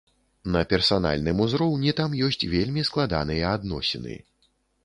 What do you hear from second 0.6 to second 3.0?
персанальным узроўні там ёсць вельмі